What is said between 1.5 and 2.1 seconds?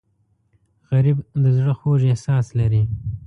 زړه خوږ